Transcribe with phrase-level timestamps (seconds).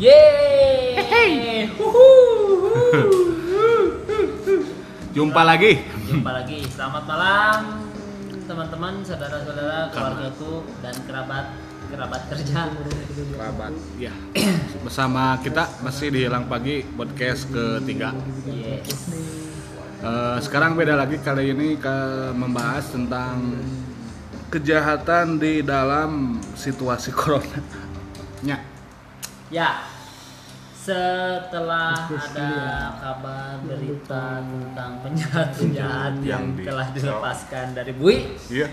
[0.00, 1.68] Yeay.
[5.12, 5.84] Jumpa lagi.
[6.08, 6.64] Jumpa lagi.
[6.72, 7.84] Selamat malam
[8.48, 11.52] teman-teman, saudara-saudara, keluargaku dan kerabat
[11.92, 12.72] kerabat kerja.
[13.12, 13.76] Kerabat.
[14.00, 14.16] Ya.
[14.80, 18.16] Bersama kita masih di Hilang Pagi podcast ketiga.
[18.48, 19.12] Yes.
[20.00, 21.96] Eh, sekarang beda lagi kali ini ke
[22.32, 23.52] membahas tentang
[24.48, 27.60] kejahatan di dalam situasi corona.
[28.40, 28.69] Ya.
[29.50, 29.82] Ya.
[30.80, 32.52] Setelah ada
[32.96, 38.16] kabar berita tentang penjahat-penjahat yang Yang di- telah dilepaskan dari Bui
[38.48, 38.70] Iya.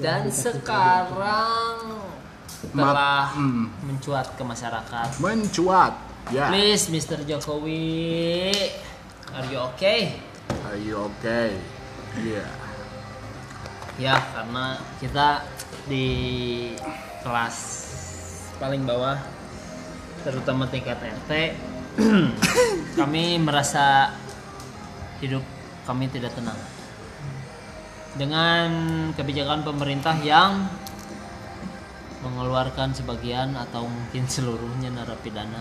[0.00, 2.00] dan sekarang
[2.72, 3.64] Ma- telah hmm.
[3.84, 5.08] mencuat ke masyarakat.
[5.20, 5.92] Mencuat.
[6.32, 6.48] Ya.
[6.48, 7.20] Please, Mr.
[7.28, 8.56] Jokowi,
[9.36, 10.16] are you okay?
[10.64, 11.60] Are you okay?
[12.16, 12.46] Iya.
[14.00, 15.44] Ya, karena kita
[15.84, 16.08] di
[17.20, 17.83] kelas
[18.64, 19.20] paling bawah,
[20.24, 21.52] terutama tingkat RT,
[22.98, 24.08] kami merasa
[25.20, 25.44] hidup
[25.84, 26.56] kami tidak tenang.
[28.16, 28.68] Dengan
[29.12, 30.64] kebijakan pemerintah yang
[32.24, 35.60] mengeluarkan sebagian atau mungkin seluruhnya narapidana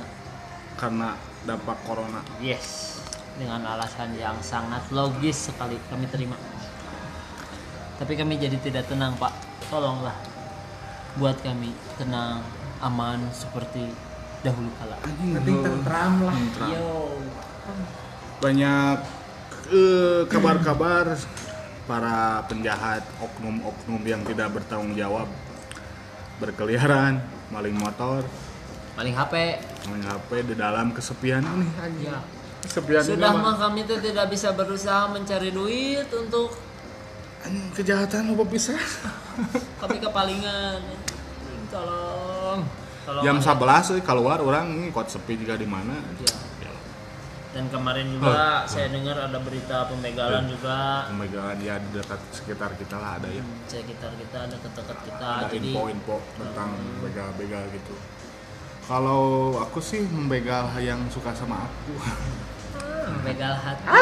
[0.79, 2.23] Karena dampak corona.
[2.39, 3.03] Yes,
[3.35, 6.39] dengan alasan yang sangat logis sekali kami terima.
[7.99, 9.35] Tapi kami jadi tidak tenang, Pak.
[9.67, 10.15] Tolonglah
[11.13, 11.69] buat kami
[12.01, 12.41] tenang,
[12.83, 13.87] aman seperti
[14.39, 14.99] dahulu kala.
[15.01, 16.69] penting tentram lah Tentram.
[16.69, 16.91] Yo.
[18.37, 18.97] banyak
[19.69, 21.15] eh, kabar-kabar
[21.83, 25.27] para penjahat oknum-oknum yang tidak bertanggung jawab
[26.37, 28.23] berkeliaran maling motor
[28.93, 29.33] Paling HP.
[29.85, 31.65] main HP di dalam kesepian ini
[31.99, 32.21] Ya.
[32.61, 36.53] kesepian Sudah mah kami tuh tidak bisa berusaha mencari duit untuk
[37.41, 38.71] anjing, kejahatan apa bisa
[39.81, 40.79] kami kepalingan.
[41.67, 42.22] Tolong.
[43.03, 43.23] Tolong.
[43.23, 43.45] jam ada-
[43.81, 45.91] 11 euy, keluar orang ini kot sepi juga di mana?
[46.19, 46.33] Ya.
[46.61, 46.71] Ya,
[47.51, 51.05] Dan kemarin juga saya dengar ada berita pembegalan juga.
[51.05, 53.43] pemegangan ya di dekat sekitar kita lah ada ya.
[53.67, 55.27] Sekitar kita ada dekat kita.
[55.39, 56.69] Ada jadi info-info tentang
[57.03, 57.93] begal-begal gitu.
[58.83, 59.23] Kalau
[59.59, 61.93] aku sih membegal yang suka sama aku.
[63.21, 63.85] Begal hati.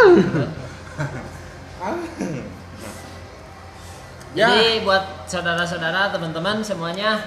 [4.31, 4.47] Ya.
[4.47, 7.19] jadi buat saudara-saudara teman-teman semuanya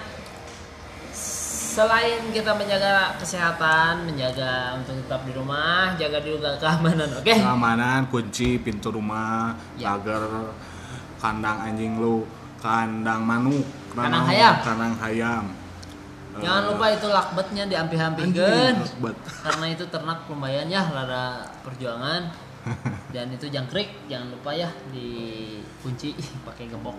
[1.74, 7.34] selain kita menjaga kesehatan menjaga untuk tetap di rumah jaga juga keamanan oke?
[7.34, 9.98] Keamanan kunci pintu rumah Ya.
[9.98, 10.54] pagar
[11.18, 12.22] kandang anjing lu
[12.62, 14.54] kandang manuk Kandang naon, hayam.
[14.62, 15.44] kandang hayam.
[16.34, 18.74] Jangan Eh, lupa itu lakbetnya diampi-ampikan
[19.46, 22.30] karena itu ternak lumayan ya rada perjuangan.
[23.14, 26.14] Dan itu jangkrik jangan lupa ya dikunci
[26.46, 26.96] pakai gembok.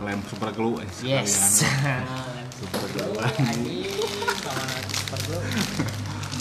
[0.00, 0.88] Lem super glue eh,
[1.20, 1.64] yes.
[2.62, 3.90] Super glue Anjing,
[4.38, 5.42] kawan super glue.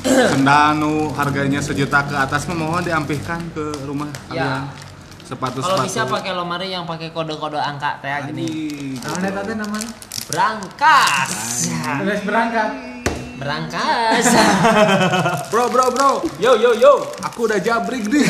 [0.02, 4.62] sendal nu harganya sejuta ke atas mah mohon diampihkan ke rumah Ya.
[4.62, 4.64] kalian
[5.24, 8.48] sepatu Kalau bisa pakai lemari yang pakai kode-kode angka teh gini.
[8.98, 9.90] namanya tante namanya
[10.28, 11.30] Berangkas.
[12.00, 12.70] terus berangkat
[13.36, 14.26] Berangkas.
[15.52, 16.94] bro bro bro yo yo yo.
[17.22, 18.26] aku udah jabrik nih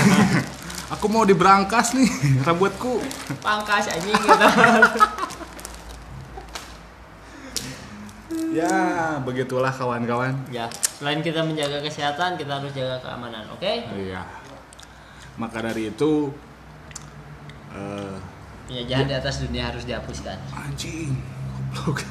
[0.94, 2.08] aku mau diberangkas nih
[2.42, 3.00] rambutku
[3.40, 4.28] Pangkas anjing gitu.
[8.52, 8.76] ya
[9.24, 10.68] begitulah kawan-kawan ya,
[11.00, 13.72] selain kita menjaga kesehatan, kita harus jaga keamanan, oke?
[13.90, 14.22] Iya.
[15.36, 16.30] Maka dari itu
[17.72, 18.16] eh
[18.68, 20.38] Penjajahan di atas dunia harus dihapuskan.
[20.54, 21.12] anjing
[21.76, 22.04] goblok.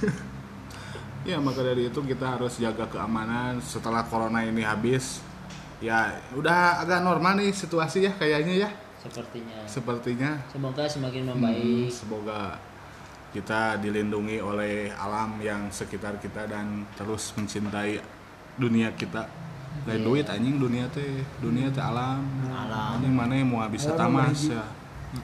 [1.29, 5.21] ya maka dari itu kita harus jaga keamanan setelah corona ini habis.
[5.81, 8.71] Ya udah agak normal nih situasi ya kayaknya ya.
[9.01, 9.57] Sepertinya.
[9.65, 11.89] Sepertinya Semoga semakin Hmm, membaik.
[11.89, 12.61] semoga
[13.31, 18.03] kita dilindungi oleh alam yang sekitar kita dan terus mencintai
[18.55, 19.31] dunia kita.
[19.87, 20.05] Lain Iya.
[20.05, 22.27] duit anjing dunia teh, dunia teh alam.
[22.45, 22.99] Alam.
[22.99, 24.67] Anjing mana yang mau bisa tamas ya.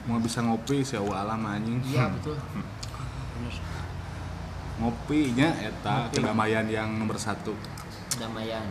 [0.07, 1.83] Mau bisa ngopi sih alam anjing.
[1.83, 2.39] Iya, betul.
[2.39, 3.55] Bener.
[4.77, 6.15] Ngopinya eta Ngopi.
[6.15, 7.51] kedamaian yang nomor satu
[8.13, 8.61] Kedamaian.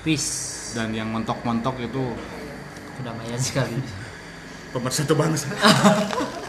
[0.00, 0.54] Peace.
[0.72, 2.14] dan yang montok-montok itu
[2.96, 3.76] Kedamaian sekali.
[4.72, 5.50] pemersatu bangsa.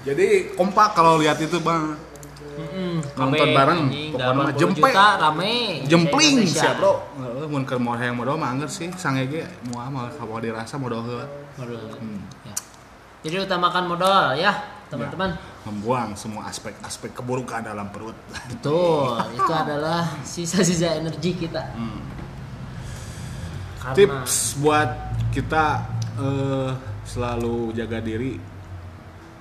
[0.00, 1.96] Jadi kompak kalau lihat itu bang.
[2.50, 3.80] Mm-mm, Nonton kabeh, bareng,
[4.12, 4.90] pokoknya mah 80 jempe.
[4.92, 5.54] rame
[5.86, 6.92] Jempling siap bro.
[7.16, 11.00] Heeh, mun keur mau hayang modal mah angger sih sangege moal mah kalau dirasa modal
[11.00, 11.24] heula.
[11.56, 11.80] Modal.
[11.96, 12.20] Hmm.
[12.44, 12.52] Ya.
[13.24, 14.52] Jadi utamakan modal ya
[14.90, 15.30] teman-teman
[15.62, 18.16] Membuang semua aspek-aspek keburukan dalam perut.
[18.50, 22.00] betul itu adalah sisa-sisa energi kita Hmm.
[23.78, 24.90] karena Tips buat
[25.30, 25.64] kita
[26.18, 26.70] eh,
[27.06, 28.36] selalu jaga diri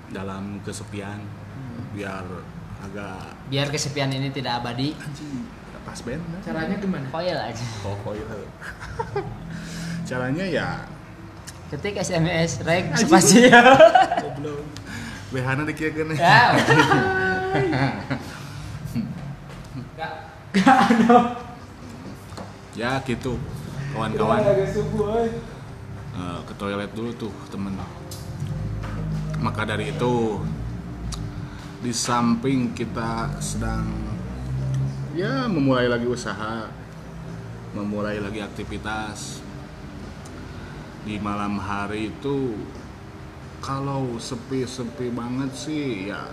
[0.09, 1.21] dalam kesepian
[1.93, 2.25] biar
[2.79, 4.93] agak Biar kesepian ini tidak abadi.
[4.95, 5.45] anjing
[5.79, 6.39] pas band nah.
[6.43, 7.07] Caranya gimana?
[7.09, 7.65] Koil aja.
[7.87, 8.25] oh, iya.
[10.05, 10.67] caranya ya
[11.69, 13.77] Ketik SMS rek spasial.
[14.21, 14.65] goblok
[15.29, 16.53] behana dikirakan ya.
[22.73, 23.37] ya gitu
[23.93, 24.41] kawan-kawan.
[26.19, 27.73] Eh, ke toilet dulu tuh temen
[29.39, 30.39] maka dari itu
[31.79, 33.87] di samping kita sedang
[35.15, 36.67] ya memulai lagi usaha
[37.71, 39.39] memulai lagi aktivitas
[41.07, 42.55] di malam hari itu
[43.63, 46.23] kalau sepi-sepi banget sih ya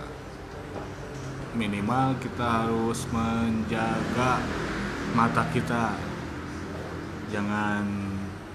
[1.57, 4.45] minimal kita harus menjaga
[5.17, 5.97] mata kita.
[7.33, 7.83] Jangan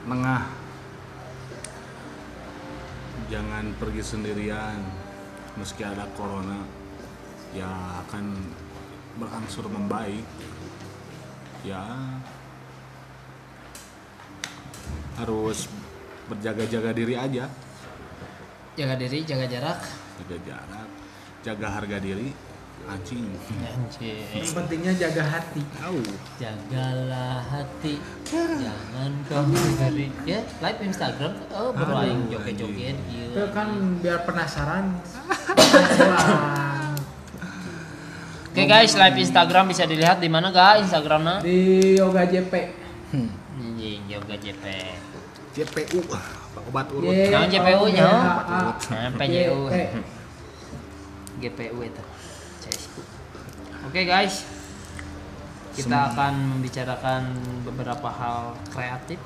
[0.07, 0.43] lengah
[3.33, 4.77] jangan pergi sendirian.
[5.57, 6.61] Meski ada corona
[7.57, 8.37] ya akan
[9.17, 10.25] berangsur membaik.
[11.65, 11.81] Ya
[15.17, 15.73] harus
[16.29, 17.49] berjaga-jaga diri aja.
[18.77, 19.81] Jaga diri, jaga jarak.
[20.23, 20.89] jaga jarak
[21.43, 22.31] jaga harga diri
[22.89, 23.25] anjing
[23.63, 24.19] Anjir.
[24.35, 25.63] Yang pentingnya jaga hati.
[25.79, 26.03] tahu
[26.37, 27.95] Jagalah hati,
[28.27, 30.11] jangan kau beri.
[30.27, 31.33] Ya, live Instagram.
[31.55, 33.47] Oh, baru aing joget-joget Itu ieu.
[33.55, 33.69] kan
[34.03, 34.99] biar penasaran.
[38.53, 41.41] Oke guys, live Instagram bisa dilihat di mana guys Instagramnya?
[41.41, 42.53] Di Yoga JP.
[43.13, 44.65] Anjing, yoga JP.
[45.53, 46.25] JPU Pak
[46.69, 48.09] obat urut Naon JPU nya?
[49.17, 49.69] PJU.
[51.41, 52.03] GPU itu.
[53.83, 54.47] Oke guys.
[55.75, 57.35] Kita akan membicarakan
[57.67, 59.19] beberapa hal kreatif.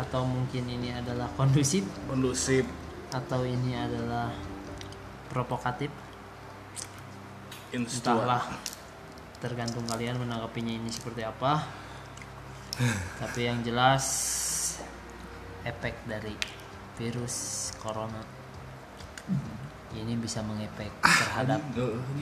[0.00, 1.84] Atau mungkin ini adalah kondusif.
[2.08, 2.64] Kondusif.
[3.12, 4.32] Atau ini adalah
[5.28, 5.92] provokatif.
[7.76, 8.48] Entahlah.
[9.44, 11.68] Tergantung kalian menanggapinya ini seperti apa.
[13.20, 14.08] Tapi yang jelas
[15.68, 16.32] efek dari
[16.96, 18.24] virus corona
[19.96, 21.60] ini bisa mengefek terhadap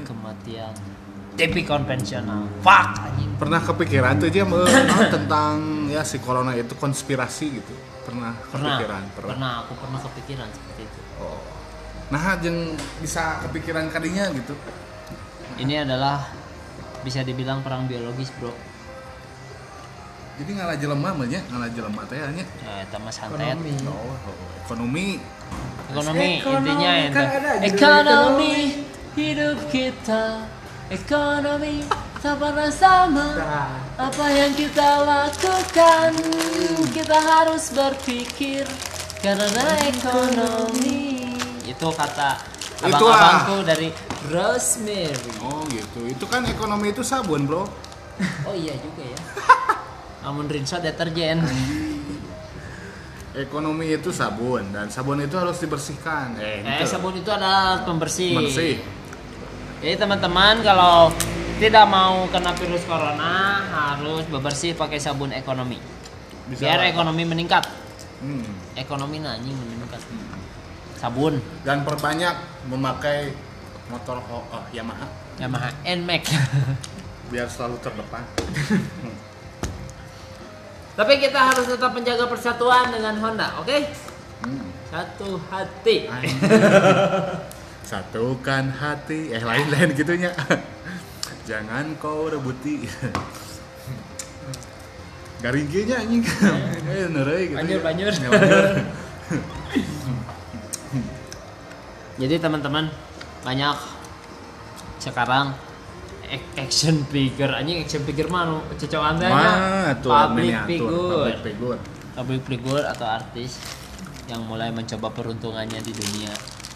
[0.03, 0.75] kematian
[1.39, 2.45] TV konvensional.
[2.61, 3.31] Fuck anjing.
[3.39, 4.45] Pernah kepikiran tuh eh,
[5.15, 7.75] tentang ya si corona itu konspirasi gitu?
[8.05, 9.03] Pernah pernah kepikiran?
[9.15, 9.53] Pernah.
[9.65, 11.01] aku pernah kepikiran seperti itu.
[11.21, 11.41] Oh.
[12.11, 14.59] nah yang bisa kepikiran kadinya gitu.
[15.63, 16.27] Ini adalah
[17.07, 18.51] bisa dibilang perang biologis bro.
[20.41, 22.83] Jadi ngalah jelema mah nya ngalah jelema teh nya eh,
[23.13, 23.55] santet.
[23.55, 23.73] Ekonomi.
[23.87, 24.17] oh,
[24.65, 25.07] ekonomi
[25.91, 27.37] ekonomi Ekonomi, intinya kan ente.
[27.37, 28.55] ada ekonomi
[29.19, 30.25] hidup kita.
[30.91, 31.75] Ekonomi
[32.23, 33.29] tak pernah sama.
[33.39, 36.11] Nah, apa yang kita lakukan?
[36.95, 38.67] Kita harus berpikir
[39.23, 41.35] karena ekonomi.
[41.67, 42.39] Itu kata
[42.87, 43.89] abang-abangku dari
[44.31, 45.33] Rosemary.
[45.43, 46.07] Oh gitu.
[46.07, 47.67] Itu kan ekonomi itu sabun bro.
[48.47, 49.21] Oh iya juga ya.
[50.27, 51.41] Namun rinso deterjen
[53.41, 56.97] ekonomi itu sabun dan sabun itu harus dibersihkan eh, eh gitu.
[56.97, 58.77] sabun itu adalah pembersih bersih
[59.81, 61.09] Jadi teman-teman kalau
[61.57, 65.81] tidak mau kena virus corona harus bebersih pakai sabun ekonomi.
[66.53, 66.93] Bisa Biar lah.
[66.93, 67.65] ekonomi meningkat.
[68.21, 68.45] Hmm.
[68.77, 70.05] Ekonomi nanyi meningkat.
[71.01, 72.37] Sabun dan perbanyak
[72.69, 73.33] memakai
[73.89, 75.09] motor ho- oh, Yamaha
[75.41, 76.29] Yamaha NMAX.
[77.33, 78.21] biar selalu terdepan
[81.01, 83.79] Tapi kita harus tetap menjaga persatuan dengan Honda, oke?
[84.45, 84.69] Hmm.
[84.93, 86.13] Satu hati.
[87.91, 90.31] satukan hati eh lain-lain gitunya
[91.43, 92.87] jangan kau rebuti
[95.43, 96.23] garing nya anjing
[96.87, 97.83] eh neureuy gitu Banjur, ya.
[97.83, 98.13] banjur.
[102.23, 102.95] Jadi teman-teman
[103.43, 103.77] banyak
[105.03, 105.57] sekarang
[106.57, 109.29] action figure anjing action figure teh nya.
[109.31, 111.11] Wah, tuh public figure.
[111.11, 111.79] public figure.
[112.15, 113.59] public figure atau artis
[114.31, 116.31] yang mulai mencoba peruntungannya di dunia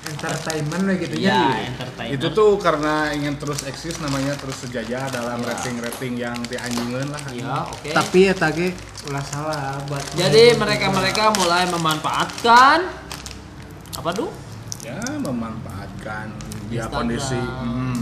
[0.04, 1.40] entertainment lah gitu ya ya.
[1.72, 5.48] entertainment itu tuh karena ingin terus eksis namanya terus sejajar dalam Ya.
[5.56, 8.76] rating-rating yang dianjungan lah ya oke Tapi ya tage
[9.08, 12.78] ulah salah buat jadi mereka mereka mulai memanfaatkan
[13.94, 14.28] apa tuh
[14.84, 16.26] ya memanfaatkan
[16.68, 16.92] dia Instagram.
[16.92, 17.96] kondisi hmm,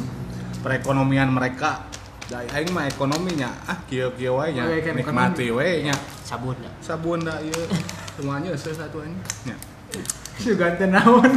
[0.62, 1.84] perekonomian mereka.
[2.30, 3.50] Da aing mah ekonominya.
[3.68, 4.64] Ah kieu kieu wae nya.
[4.64, 5.94] Oh, iya, nikmati we nya.
[6.22, 7.52] Sabun ya sabun da ieu
[8.16, 9.12] semuanya satu aja
[9.44, 9.56] nya
[10.40, 11.28] juga tenawan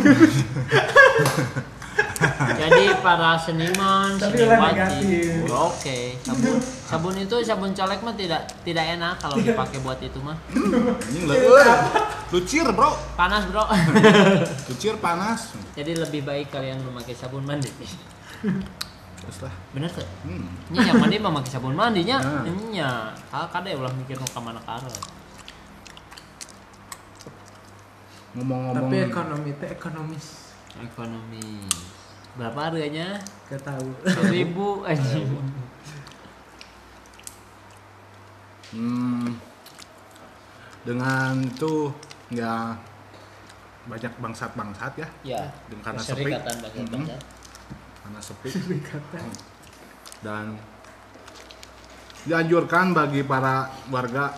[2.56, 4.72] jadi para seniman Tapi seniwati.
[4.72, 5.52] negatif.
[5.52, 6.56] oke sabun.
[6.64, 10.40] Sabun itu sabun colek mah tidak tidak enak kalau dipakai buat itu mah.
[11.12, 11.80] Anjing leueur
[12.32, 12.96] lucir bro.
[13.20, 13.68] Panas bro.
[14.72, 15.52] Lucir panas.
[15.76, 17.68] Jadi lebih baik kalian memakai sabun mandi
[19.26, 20.46] terus lah bener tuh hmm.
[20.70, 22.18] Nya yang mandi mah pakai sabun mandinya.
[22.22, 22.46] Nah.
[22.70, 22.90] Nya,
[23.30, 24.90] ah kada ulah mikir nu ka mana karo.
[28.36, 30.28] ngomong-ngomong Tapi ekonomi teh ekonomis.
[30.76, 31.64] Ekonomi.
[32.36, 33.16] Berapa harganya?
[33.48, 33.88] Gak tahu.
[34.04, 35.30] Seribu anjing.
[38.76, 39.32] hmm,
[40.84, 41.96] dengan itu
[42.28, 42.76] ya
[43.88, 45.42] banyak bangsat-bangsat ya Ya.
[45.80, 46.28] Karena sepi.
[46.28, 46.92] Perserikatan bagi Mhm.
[46.92, 47.16] bangsa.
[48.06, 48.50] Karena sepi
[48.86, 49.18] Kata.
[50.22, 50.54] dan
[52.22, 54.30] dianjurkan bagi para warga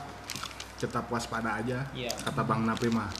[0.76, 2.12] tetap waspada aja Iya.
[2.22, 3.12] kata Bang Napi mah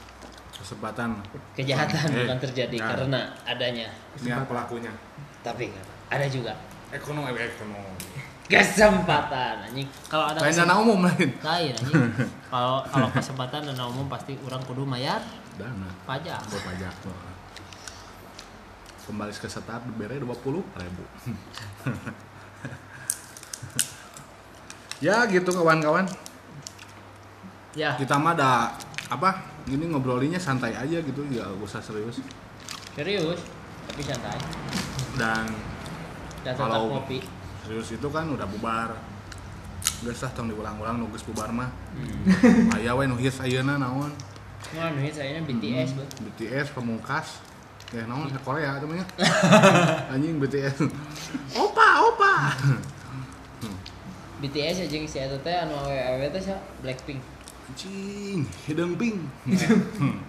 [0.54, 1.20] kesempatan
[1.52, 2.88] Kejahatan Eh, bukan terjadi nah.
[2.90, 3.88] karena adanya.
[4.18, 4.92] niat pelakunya
[5.42, 5.72] Tapi
[6.08, 6.56] ada juga
[6.90, 8.08] ekonomi ekonomi
[8.48, 9.84] kesempatan anjing.
[10.08, 12.04] Kalau ada lain dana umum lain lain anjing.
[12.48, 15.20] Kalau kalau kesempatan dana umum pasti orang kudu mayar
[15.60, 16.40] dana pajak.
[16.48, 16.96] pajak.
[19.08, 21.04] Kembali ke setat bere 20 ribu
[25.00, 26.06] ya gitu kawan-kawan
[27.72, 28.74] Ya, kita mah ada
[29.06, 32.18] apa gini ngobrolinya santai aja gitu ya gak usah serius
[32.92, 33.38] serius
[33.86, 34.34] tapi santai.
[35.14, 35.46] dan
[36.58, 37.22] Kalau- kopi.
[37.62, 38.98] serius itu kan udah bubar
[39.98, 42.74] Geus lah tong diulang-ulang nugas bubar mah Hmm.
[42.74, 44.10] aya we nu hits ayeuna naon
[45.46, 46.26] BTS, Hmm.
[46.26, 47.40] BTS pemungkas
[47.96, 49.06] ya naon ke Korea itu mah nya.
[50.12, 50.84] anjing BTS
[51.56, 52.34] opa opa
[54.44, 57.24] BTS aja si eta teh anu awewe teh sia Blackpink.
[57.68, 58.94] anjing hidung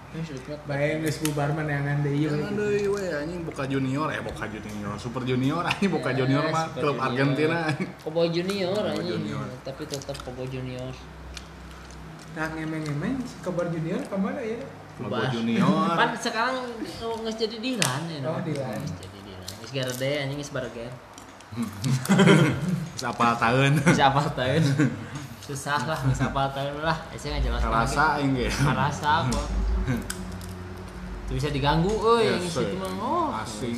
[0.09, 0.65] Ini slipknot.
[0.65, 2.33] Bayang geus bubar neangan deui we.
[2.33, 6.45] jangan deui we anjing Boca Junior eh Boca Junior Super Junior anjing Boca Ya, Junior
[6.49, 6.97] mah klub.
[6.97, 7.69] Argentina
[8.01, 9.23] Cowboy Junior anjing.
[9.63, 10.91] Tapi tetap Cowboy Junior.
[12.39, 14.63] Nah ngemeng-ngemeng si kabar junior ke mana ya?
[15.01, 15.31] Bah.
[15.31, 16.55] Junior Kan sekarang
[16.99, 18.19] nggak jadi Dilan ya.
[18.27, 18.81] Oh, Dilan.
[18.99, 19.51] Jadi Dilan.
[19.63, 20.91] Geus garede anjing geus barager.
[22.95, 24.63] siapa tahun Bisa apa tahun?
[25.49, 26.99] Susah lah, bisa apa tahun lah.
[27.15, 27.61] Saya nggak jelas.
[27.63, 29.47] kerasa aing ge Karasa kok.
[31.25, 32.81] Itu bisa diganggu, euy, yang Yes, isi itu sir.
[32.81, 32.93] mah.
[33.01, 33.29] Oh.
[33.33, 33.77] asik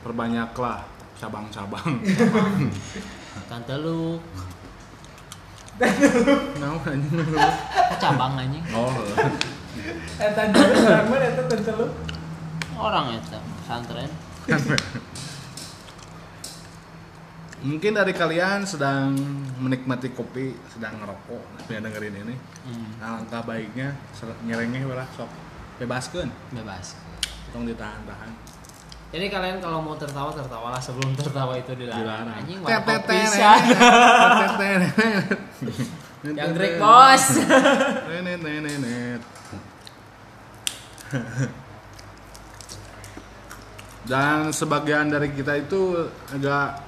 [0.00, 0.80] perbanyaklah
[1.16, 2.00] cabang-cabang
[3.46, 4.20] Kan teluk,
[6.56, 7.12] naon anjing
[7.96, 8.64] cabang anjing.
[8.72, 8.92] oh
[10.16, 10.74] Eta dulu
[11.82, 11.86] lu.
[12.76, 14.10] Orang eta pesantren.
[17.66, 19.16] mungkin dari kalian sedang
[19.58, 22.36] menikmati kopi sedang ngerokok ya dengerin ini
[22.66, 23.94] Hmm, alangkah baiknya
[24.42, 25.30] nyerengeh lah sok
[25.78, 26.98] bebaskan bebas.
[27.54, 28.30] tong ditahan-tahan
[29.14, 32.26] Jadi kalian kalau mau tertawa tertawalah sebelum tertawa itu dilarang.
[32.26, 33.60] dilarang Anjing warkop pisan.
[36.34, 37.24] Yang Greg bos.
[38.10, 39.22] Nenet.
[44.10, 46.78] Dan sebagian dari kita itu agak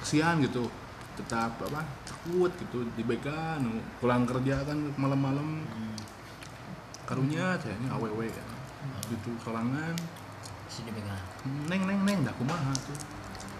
[0.00, 0.72] kesian gitu,
[1.20, 3.60] tetap apa takut gitu dibekan,
[4.00, 5.68] pulang kerja kan malam-malam.
[7.04, 8.44] Karunya kayaknya aww ya.
[9.08, 9.96] gitu sorangan
[10.68, 11.20] Sini pegang.
[11.68, 12.96] neng neng neng dah kumaha tuh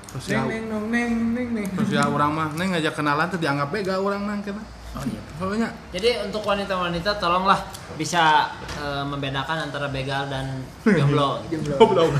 [0.08, 1.68] terus Neng ya neng nong neng neng neng.
[1.76, 4.64] terus ya orang mah neng ngajak kenalan tuh dianggap bega orang nang kena
[4.94, 5.20] Oh iya.
[5.34, 7.58] soalnya Jadi untuk wanita-wanita tolonglah
[7.98, 10.62] bisa eh, membedakan antara begal dan
[10.98, 11.42] jomblo.
[11.50, 12.04] Jomblo.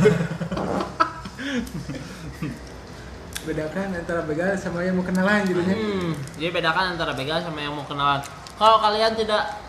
[3.44, 5.76] Bedakan antara begal sama yang mau kenalan gitu nya.
[5.76, 8.24] Hmm, jadi bedakan antara begal sama yang mau kenalan.
[8.56, 9.60] Kalau kalian tidak,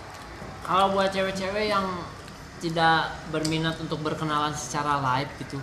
[0.64, 1.84] kalau buat cewek-cewek yang
[2.64, 5.60] tidak berminat untuk berkenalan secara live gitu,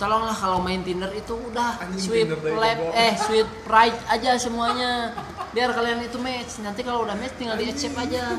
[0.00, 2.64] tolonglah kalau main Tinder itu udah Anjing, sweet goblok.
[2.96, 5.12] eh sweet pride aja semuanya,
[5.50, 6.60] biar kalian itu match.
[6.60, 8.38] Nanti kalau udah match tinggal di accept aja,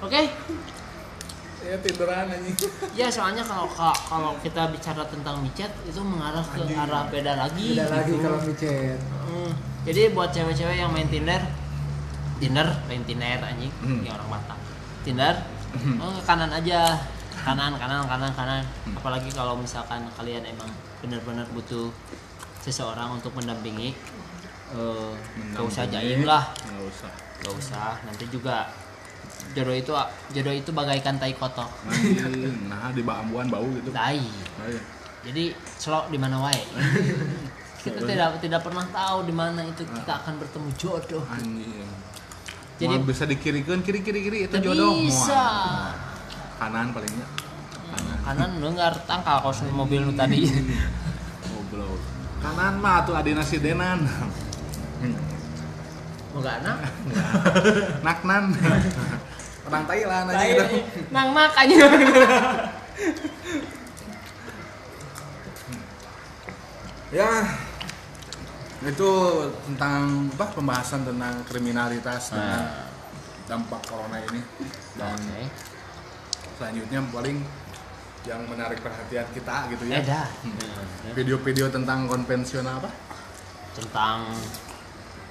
[0.00, 0.22] oke?
[1.58, 2.54] ya tinderan anjing
[2.94, 7.74] Ya soalnya kalau ka- kalau kita bicara tentang micet itu mengarah ke arah beda lagi.
[7.74, 8.22] Beda lagi gitu.
[8.22, 8.98] kalau micet.
[9.26, 9.50] Hmm,
[9.82, 11.42] Jadi buat cewek-cewek yang main Tinder,
[12.38, 14.00] Tinder, main Tinder anjing, Hmm.
[14.00, 14.58] yang orang Batak.
[15.02, 15.34] Tinder,
[15.98, 16.94] oh, ke kanan aja,
[17.40, 18.62] kanan, kanan, kanan, kanan.
[18.84, 18.94] Hmm.
[18.94, 21.90] Apalagi kalau misalkan kalian emang benar-benar butuh
[22.60, 23.98] seseorang untuk mendampingi,
[24.74, 25.12] eh,
[25.54, 27.12] gak usah jaim lah, nggak usah.
[27.38, 27.90] Gak usah.
[28.04, 28.68] Nanti juga
[29.54, 29.92] jodoh itu
[30.34, 32.68] jodoh itu bagaikan tai anjing.
[32.68, 33.90] Nah di bambuan bau gitu.
[33.94, 34.20] Tai.
[35.24, 35.44] Jadi
[35.78, 36.62] selok di mana wae.
[37.84, 41.24] kita tidak tidak pernah tahu di mana itu kita akan bertemu jodoh.
[41.30, 41.86] anjing.
[42.78, 45.02] Jadi- jadi bisa dikirikan kiri kiri kiri itu jodoh.
[45.02, 45.44] bisa.
[46.58, 47.26] Kanan palingnya
[47.88, 48.16] kanan.
[48.22, 50.46] Kanan lu nggak tangkal kos mobil lu tadi.
[51.48, 52.00] goblok.
[52.38, 54.06] Kanan mah tuh adina si denan
[56.28, 56.76] Enggak anak.
[58.06, 58.44] naknan
[59.66, 60.64] orang Thailand aja gitu
[61.10, 61.76] Nang makanya.
[67.08, 67.30] ya
[68.78, 69.10] itu
[69.66, 72.86] tentang apa pembahasan tentang kriminalitas dengan Nah.
[73.48, 74.44] dampak corona ini
[74.94, 75.42] dan Oke.
[76.54, 77.40] selanjutnya paling
[78.22, 80.28] yang menarik perhatian kita gitu ya dah.
[81.16, 82.92] video-video tentang konvensional apa
[83.72, 84.26] Tentang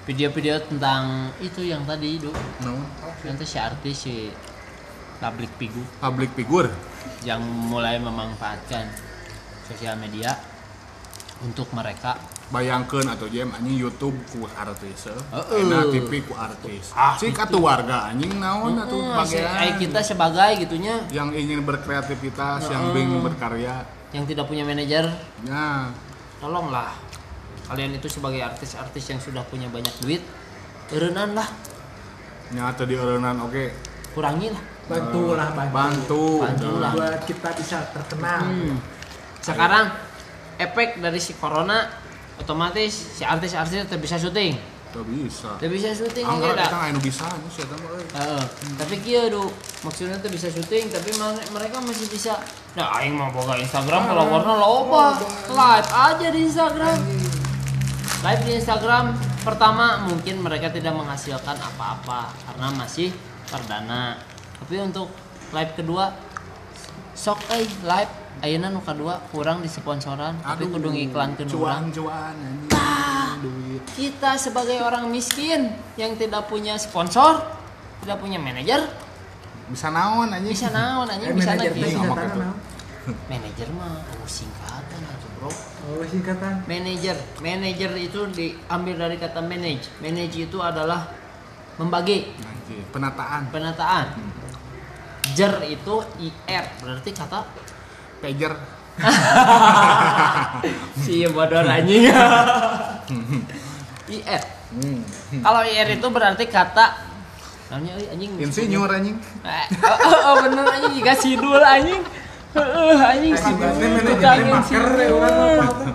[0.07, 2.31] video-video tentang itu yang tadi itu
[2.63, 2.79] no.
[3.27, 4.31] nanti si artis si
[5.19, 5.87] public figure.
[5.99, 6.69] Public figure?
[7.27, 8.87] Yang mulai memanfaatkan
[9.67, 10.31] sosial media
[11.43, 12.15] untuk mereka.
[12.47, 15.67] Bayangkan atau jam anjing YouTube ku artis Heeh.
[15.67, 16.95] enak TV ku artis.
[16.95, 17.35] Ah, si itu.
[17.35, 18.87] katu warga anjing naon Hmm,
[19.27, 20.95] si- bagian kayak kita sebagai gitunya.
[21.11, 23.03] Yang ingin berkreativitas yang Heeh.
[23.03, 23.83] ingin berkarya.
[24.15, 25.11] Yang tidak punya manajer.
[25.43, 25.91] Ya
[26.39, 26.95] tolonglah
[27.67, 30.23] kalian itu sebagai artis-artis yang sudah punya banyak duit
[30.91, 31.47] eureunnan lah.
[32.55, 33.65] Nyata di eureunnan oke.
[34.15, 34.63] Kurangi lah.
[34.87, 36.23] Bantulah bantu, bantu.
[36.47, 36.71] Bantu.
[36.79, 36.91] Lah.
[36.95, 38.41] buat kita bisa terkenal.
[38.47, 38.79] Hmm.
[39.43, 39.87] sekarang
[40.59, 41.87] efek dari si corona
[42.35, 44.55] otomatis si artis-artis tidak bisa syuting.
[44.95, 45.49] Gak bisa.
[45.59, 46.67] Tidak bisa syuting anggar oke dah.
[46.71, 46.77] kita
[47.27, 48.05] nggak bisa tahu euy.
[48.15, 48.43] Heeh.
[48.79, 49.51] tapi kia do
[49.83, 51.09] maksudnya tuh bisa syuting tapi
[51.51, 52.39] mereka masih bisa.
[52.79, 55.19] Nah aing mau boga Instagram kalau warna loba.
[55.51, 56.99] Live aja di Instagram
[58.27, 59.15] live di Instagram.
[59.47, 63.15] Pertama mungkin mereka tidak menghasilkan apa-apa karena masih
[63.47, 64.19] perdana.
[64.59, 65.07] Tapi untuk
[65.55, 66.11] live kedua
[67.15, 68.13] sok eh live.
[68.37, 72.37] Ayeuna nu kedua kurang di sponsoran tapi kudu ngiklan ke cuan cuan
[73.41, 73.81] duit.
[73.97, 77.41] kita sebagai orang miskin yang tidak punya sponsor
[78.05, 78.85] tidak punya manajer.
[79.73, 80.53] Bisa naon anjing?
[80.53, 82.53] Bisa naon aja Eh, bisa naon?
[83.25, 84.66] manajer mah aja
[85.87, 86.67] oh singkatan?
[86.67, 89.87] Manajer manajer itu diambil dari kata manage.
[90.03, 91.07] Manage itu adalah
[91.79, 92.27] membagi.
[92.91, 93.47] Penataan.
[93.49, 94.05] Penataan.
[95.35, 97.39] Jer itu ir berarti kata
[98.19, 98.53] pager.
[101.05, 102.09] Si bodoh anjing.
[104.07, 104.39] Ir
[104.71, 105.43] hmm.
[105.43, 106.95] kalau ir itu berarti kata
[107.67, 109.19] namanya anjing insinyur anjing.
[109.43, 111.99] Eh, oh, oh, oh, bener anjing jika sidul anjing
[112.57, 114.85] Heeh, anjing tukang maker ya, insinyur.
[115.13, 115.85] orang apa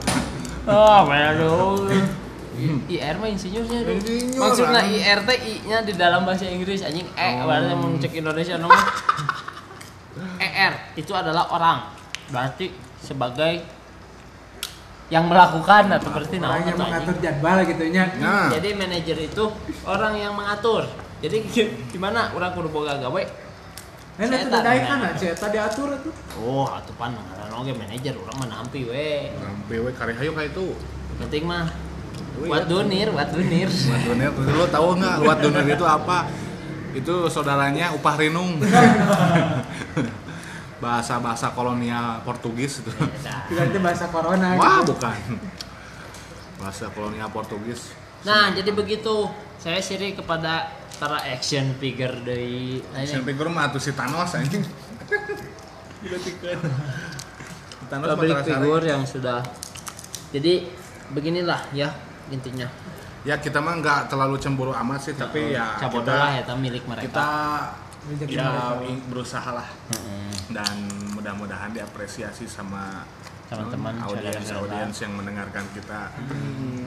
[0.62, 1.90] Oh, aduh.
[2.87, 3.79] IR mah insinyurnya.
[3.83, 4.81] Insinyur, Maksudnya.
[4.87, 7.51] IR teh I-nya di dalam bahasa Inggris anjing E Oh.
[7.51, 8.79] berarti mau cek Indonesia nama.
[10.38, 11.79] ER itu adalah orang.
[12.29, 13.66] Berarti sebagai
[15.11, 19.44] yang melakukan atau berarti orang naon yang mengatur jadwal gitu nya nah Jadi manajer itu
[19.85, 20.87] orang yang mengatur.
[21.18, 21.42] Jadi
[21.92, 23.22] gimana orang kudu boga gawe?
[24.12, 25.09] Itu dadai nanya.
[25.09, 26.12] kan, saya tadi atur itu.
[26.37, 29.33] Oh, atuh pan ngaran oge manajer orang mah nampi we.
[29.33, 30.77] sampai we kari hayu kayak itu
[31.16, 31.72] Penting mah
[32.44, 33.68] buat donir, buat donir.
[33.68, 36.29] Luat donir, lu tahu nggak luat donir itu apa?
[36.92, 38.61] Itu saudaranya upah rinung.
[40.83, 42.90] Bahasa-bahasa kolonial Portugis itu.
[43.55, 44.98] Berarti bahasa corona Wah, gitu.
[44.98, 45.38] bukan.
[46.59, 47.94] Bahasa kolonial Portugis.
[48.27, 49.31] Nah, jadi begitu.
[49.62, 54.62] Saya siri kepada para action figure dari Action figure mah tuh si Thanos anjing.
[57.91, 59.43] Thanos public figure yang sudah.
[60.31, 60.71] Jadi
[61.11, 61.91] beginilah ya
[62.31, 62.71] intinya.
[63.27, 67.07] Ya kita mah nggak terlalu cemburu amat sih, tapi ya kita, lah ya milik mereka.
[67.07, 67.29] kita
[68.27, 70.35] ya berusaha lah Heeh.
[70.51, 70.75] dan
[71.15, 73.07] mudah-mudahan diapresiasi sama
[73.55, 74.61] Teman-teman, audiens saudara-saudara.
[74.81, 76.41] audiens yang mendengarkan kita dan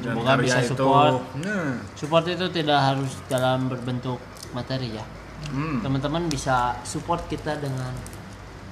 [0.03, 1.21] Semoga bisa itu support.
[1.37, 4.19] nah, Support itu tidak harus dalam berbentuk
[4.51, 5.05] materi ya.
[5.47, 7.93] hmm, Teman-teman bisa support kita dengan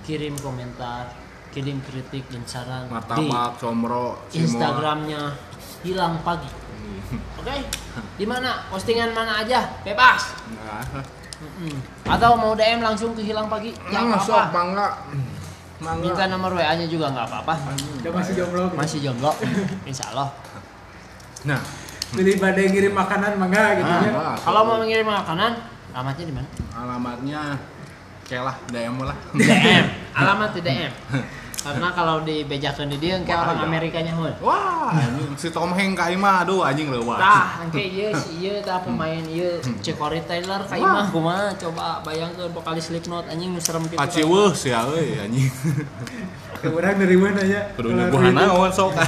[0.02, 1.14] kirim komentar,
[1.50, 4.08] kirim kritik dan saran di martabak comro.
[4.32, 5.38] Instagramnya
[5.82, 6.50] hilang pagi.
[7.38, 7.56] Oke,
[8.16, 10.34] di mana postingan mana aja bebas.
[10.50, 10.82] nah.
[12.08, 14.56] Atau mau DM langsung ke hilang pagi, nah, nggak sok apa-apa.
[14.56, 14.88] bangga
[15.84, 17.54] mangga Minta nomor WA-nya juga nggak apa-apa.
[18.00, 18.64] Udah masih jomblo.
[18.66, 18.76] gitu.
[18.80, 19.32] Masih jomblo,
[19.84, 20.32] insya Allah.
[21.44, 21.60] nah
[22.14, 24.38] Pilih badai ngirim makanan mangga gitu Nah, ya.
[24.38, 25.52] Kalau mau mengirim makanan,
[25.92, 26.48] alamatnya di mana?
[26.72, 27.42] alamatnya
[28.24, 29.86] celah DM lah DM,
[30.22, 30.94] alamat di DM.
[31.64, 33.64] Karena kalau dibejakan di dia, kayak orang.
[33.64, 34.36] Amerikanya hon.
[34.44, 38.60] wah anjing si Tom Hanks ka imah aduh anjing leuwah Tah, engke ieu si ieu
[38.60, 39.64] tah pemain ieu
[39.96, 43.96] Corey Taylor ka imah kumaha coba bayangkeun vokalis Slipknot anjing serem kitu.
[44.54, 45.48] sih ya euy anjing
[46.64, 47.72] orang dari mana ya?
[47.76, 48.44] kudu Keluar nyuguhan duit.
[48.44, 48.92] naon sok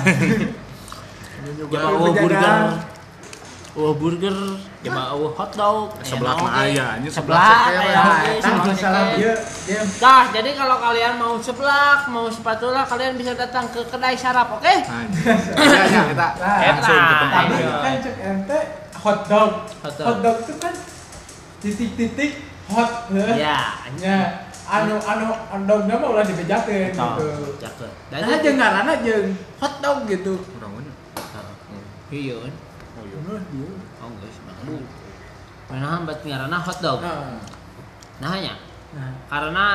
[1.46, 2.14] penjagaan.
[2.16, 2.95] burger.
[3.76, 4.32] Eueuh burger,
[4.88, 6.48] enak mah oge.
[6.48, 8.00] aya, anjing sebelah Sebelah ceker aya ya.
[8.00, 9.34] Nah, oge, kan sebelah dia
[10.00, 14.64] Nah, jadi kalau kalian mau seblak, mau spatula, kalian bisa datang ke kedai sarap, oke?
[14.64, 17.68] Ya ya kita Nah, langsung ke tempat Ayo.
[17.68, 18.60] Tapi kan cek ente
[18.96, 19.52] hot dog.
[19.68, 20.08] Hot dog.
[20.08, 20.74] Hot dog itu kan
[21.60, 22.32] titik-titik
[22.72, 22.92] hot.
[23.12, 23.60] Ya,
[24.08, 24.20] Ya,
[24.72, 27.28] anu anu hot dognya mah ulah dibejakeun gitu.
[27.60, 27.92] Cakep.
[28.08, 30.40] Nah, jeung ngaranna jeung hot dog gitu.
[30.56, 30.92] Kurang mana?
[32.14, 32.38] iya
[33.28, 33.70] kan Oh dia.
[34.00, 34.38] oh guys
[35.66, 37.42] mana buat ngarana hot dog Nah,
[38.16, 38.54] nah hanya
[38.92, 39.12] nah.
[39.28, 39.68] karena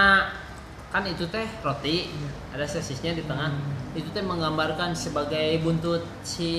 [0.88, 2.28] kan itu teh roti Iya.
[2.52, 3.92] ada sosisnya di tengah Hmm.
[3.92, 6.50] itu teh menggambarkan sebagai buntut si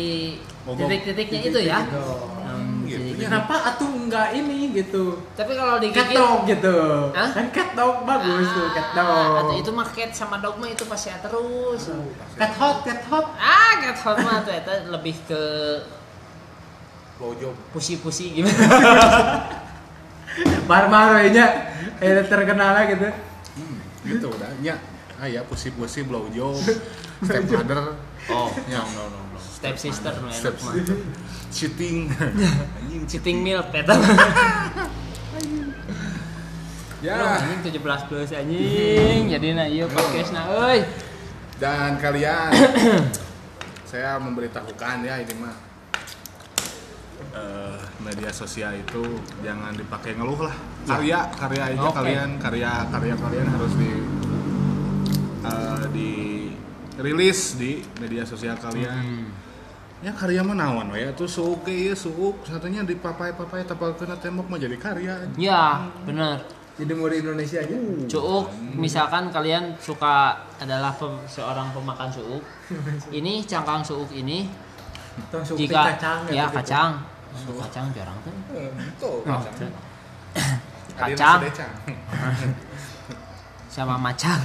[0.65, 2.04] titik-titiknya itu ya Gitu.
[2.41, 3.19] Hmm, gitu jadi- ya.
[3.23, 5.15] Kenapa atuh enggak ini gitu?
[5.34, 6.77] tapi kalau Cat digigit dog gitu.
[7.10, 7.30] Hah?
[7.32, 9.58] Kan cat dog bagus tuh, cat Ah, atau dog.
[9.58, 11.82] itu mah cat sama dogma itu pasti terus
[12.34, 13.25] Cat hot, cat hot.
[13.34, 15.41] ah cat hot mah tuh eta lebih ke
[17.21, 17.53] Blowjob.
[17.69, 18.65] pusi-pusi gimana
[20.65, 23.05] Bar-bar nya eh terkenal lah gitu.
[23.53, 24.49] Hmm, gitu udah.
[24.60, 24.79] Ya,
[25.15, 26.57] ah ya pusi-pusi blowjob.
[27.21, 27.93] Step mother.
[28.25, 29.38] oh Ya, no no no.
[29.38, 30.97] step sister no Step enak mah
[31.53, 32.10] cheating.
[33.10, 33.93] Cheating milk eta
[37.01, 37.17] Ya.
[37.38, 40.86] anjing 17 plus anjing jadi nah iya podcast nah euy
[41.57, 42.49] Dan kalian
[43.89, 45.53] saya memberitahukan ya ini mah
[47.32, 49.02] eh, media sosial itu
[49.41, 50.56] jangan dipakai ngeluh lah.
[50.84, 51.96] Karya karya aja Oke.
[52.00, 53.91] kalian karya karya kalian harus di
[55.41, 56.10] eh, di
[57.00, 58.91] rilis di media sosial kalian.
[59.02, 59.28] Hmm.
[60.02, 64.50] ya karya mah naon we atuh suuk ieu suuk satunya di papai-papai tapal kena tembok
[64.50, 65.13] mah jadi karya.
[65.38, 66.41] Ya benar
[66.72, 67.78] Jadi mau di Indonesia aja.
[68.10, 72.41] Cuuk, misalkan kalian suka adalah pem- seorang pemakan suuk,
[73.22, 74.50] ini cangkang suuk ini
[75.54, 76.58] jika kacang ya gitu.
[76.58, 76.91] kacang,
[77.32, 78.34] Oh, kacang jarang tuh.
[78.98, 79.72] tuh Oh, kacang
[80.91, 81.39] Kacang.
[83.67, 84.41] Sama macang.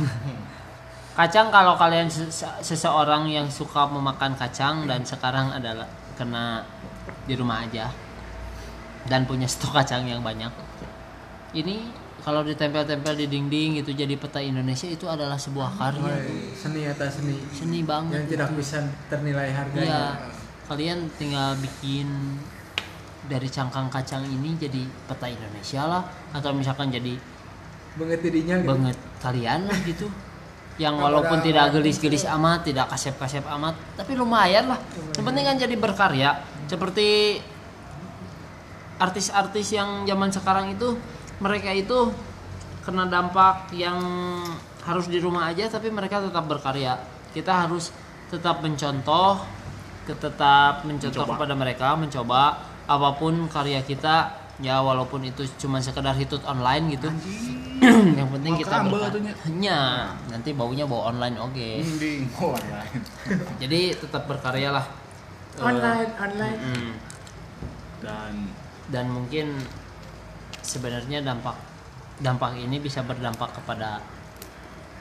[1.13, 6.63] Kacang kalau kalian sese- seseorang yang suka memakan kacang dan sekarang adalah kena
[7.25, 7.91] di rumah aja
[9.05, 10.53] dan punya stok kacang yang banyak.
[11.53, 11.89] Ini
[12.21, 16.21] kalau ditempel-tempel di dinding itu jadi peta Indonesia itu adalah sebuah karya.
[16.53, 18.13] Seni atas seni Seni banget.
[18.13, 20.21] yang tidak bisa ternilai harganya.
[20.67, 22.11] kalian tinggal bikin
[23.27, 27.19] dari cangkang kacang ini jadi peta Indonesia lah atau misalkan jadi
[27.97, 28.69] Banget dirinya gitu.
[28.69, 30.07] banget kalian lah gitu.
[30.85, 34.77] Yang walaupun tidak gelis-gelis amat, tidak kasep-kasep amat, tapi lumayan lah.
[35.17, 36.31] Yang penting kan jadi berkarya.
[36.69, 37.41] Seperti
[39.01, 41.01] artis-artis yang zaman sekarang itu
[41.41, 42.13] mereka itu
[42.85, 43.97] kena dampak yang
[44.85, 47.01] harus di rumah aja tapi mereka tetap berkarya.
[47.33, 47.89] Kita harus
[48.29, 49.41] tetap mencontoh,
[50.05, 51.41] tetap mencontoh Mencoba.
[51.41, 52.43] kepada mereka, mencoba
[52.87, 57.11] apa pun karya kita ya walaupun itu cuma sekedar hitut online gitu.
[58.17, 59.33] yang penting Mau kita keramba berkar- atunya.
[59.53, 59.81] Nya,
[60.27, 61.69] nanti baunya bau online oke.
[62.33, 62.93] Online.
[63.63, 64.87] Jadi tetap berkarya lah.
[65.59, 66.59] Online, online.
[66.59, 66.93] mm.
[68.01, 68.33] Dan
[68.87, 69.61] dan mungkin
[70.61, 71.57] sebenarnya dampak
[72.17, 74.01] dampak ini bisa berdampak kepada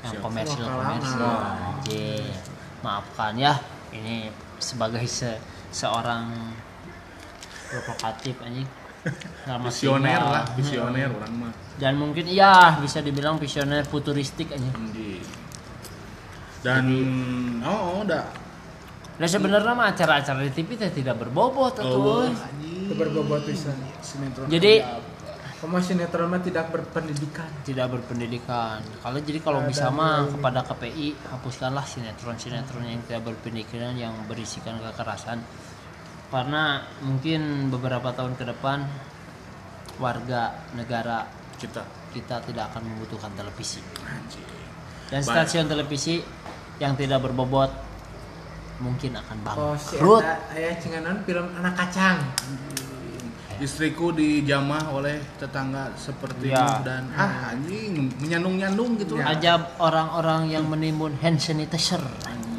[0.01, 1.21] yang komersil komersil.
[1.23, 2.27] Anjir.
[2.81, 3.55] maafkan ya
[3.89, 6.29] ini sebagai se- seorang
[7.65, 8.67] provokatif anjing
[9.45, 11.53] Selamat visioner lah, visioner orang mah.
[11.77, 15.21] dan mungkin iya bisa dibilang visioner futuristik anjing Mending.
[16.59, 16.83] Dan
[17.61, 18.25] oh, oh udah.
[19.15, 22.33] dan sebenarnya mah acara-acara di TV teh tidak berbobot Oh, atuh.
[22.59, 23.69] Itu berbobot bisa.
[24.01, 24.49] sinetron.
[24.49, 24.81] Jadi
[25.55, 27.47] Kamu sinetron mah tidak berpendidikan.
[27.61, 28.81] tidak berpendidikan.
[28.99, 35.45] Kalau jadi kalau bisa mah kepada KPI hapuskanlah sinetron-sinetron yang tidak berpendidikan yang berisikan kekerasan.
[36.35, 38.83] Karena mungkin beberapa tahun ke depan
[40.03, 41.23] warga negara
[41.55, 43.79] kita kita tidak akan membutuhkan televisi.
[45.07, 45.31] Dan Baik.
[45.31, 46.19] stasiun televisi
[46.83, 47.71] yang tidak berbobot
[48.83, 50.23] mungkin akan Oh, bangkrut.
[50.27, 52.19] Eta aya cenganan film anak kacang.
[53.55, 56.83] Istriku dijamah oleh tetangga seperti Ya.
[56.83, 59.15] dan ah anjing menyandung-nyandung gitu.
[59.15, 59.31] Ya.
[59.31, 62.03] Ajab orang-orang yang menimbun hand sanitizer.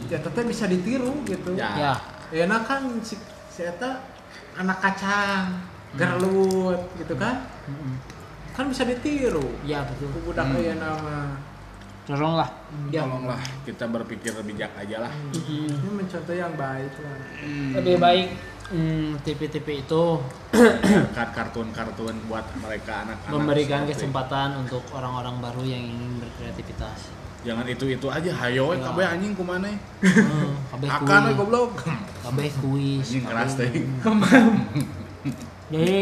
[0.09, 1.53] Ya teteh bisa ditiru gitu.
[1.53, 1.77] Ya.
[1.77, 1.93] Ya,
[2.33, 3.21] Ya nah kan si,
[3.59, 3.91] Eta
[4.55, 5.65] anak kacang,
[5.95, 7.45] gerlut gitu kan.
[7.65, 7.95] Mm-mm.
[8.53, 9.45] Kan bisa ditiru.
[9.63, 10.09] ya betul.
[10.23, 10.57] Budak Hmm.
[10.57, 11.19] aya nama.
[12.05, 12.49] Tolonglah.
[12.89, 13.03] Ya.
[13.03, 15.13] Tolonglah kita berpikir bijak aja lah.
[15.35, 17.19] Ini mencontoh yang baik lah.
[17.75, 18.27] Lebih baik
[18.71, 20.03] mm, TV-TV itu
[21.35, 23.33] kartun-kartun buat mereka anak-anak.
[23.33, 27.11] memberikan seperti- kesempatan untuk orang-orang baru yang ingin berkreativitas.
[27.43, 28.31] Jangan itu-itu aja.
[28.33, 28.87] Hayo we Ya.
[28.87, 31.71] kabeh anjing kumaha Hmm, kabeh Akan kuis, goblok.
[32.27, 33.07] kabeh kuis.
[33.07, 33.71] Anjing keras teh.
[35.73, 35.99] Jadi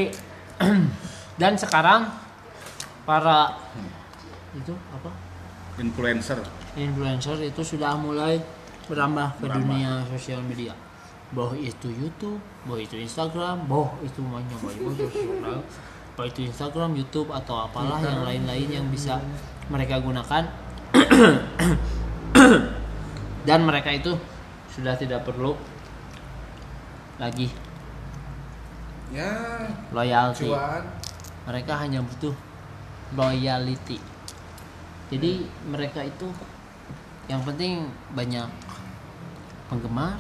[1.41, 2.09] dan sekarang
[3.05, 3.61] para
[4.55, 5.11] itu apa
[5.75, 6.39] Influencer.
[6.79, 8.39] influencer itu sudah mulai
[8.87, 9.67] berambah ke Berambah.
[9.67, 10.71] dunia sosial media.
[11.35, 14.95] Boh itu YouTube, boh itu Instagram, boh itu banyak sosial.
[16.15, 19.19] Boh itu Instagram, YouTube atau apalah yang lain-lain yang bisa
[19.67, 20.47] mereka gunakan.
[23.49, 24.15] Dan mereka itu
[24.71, 25.59] sudah tidak perlu
[27.21, 27.49] lagi.
[29.15, 29.31] Ya,
[29.95, 30.51] loyalty.
[30.51, 30.83] cuan.
[31.47, 32.35] mereka hanya butuh
[33.15, 34.03] loyalty.
[35.13, 36.27] Jadi mereka itu
[37.31, 38.49] yang penting banyak
[39.71, 40.19] penggemar